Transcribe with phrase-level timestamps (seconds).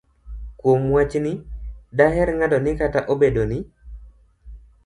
[0.59, 1.33] Kuom wachni,
[1.99, 3.59] daher ng'ado ni kata obedo ni